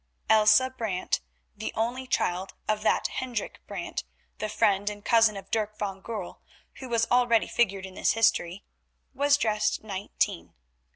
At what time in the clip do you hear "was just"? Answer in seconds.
9.13-9.83